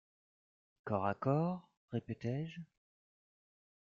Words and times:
«Corps 0.83 1.05
à 1.05 1.13
corps? 1.13 1.69
répétai-je. 1.91 2.61